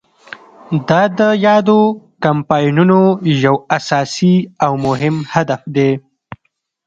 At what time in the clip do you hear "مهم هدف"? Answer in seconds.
4.85-5.61